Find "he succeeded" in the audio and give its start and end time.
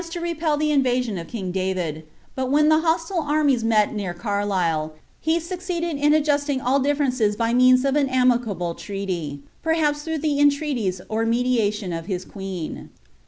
5.19-5.95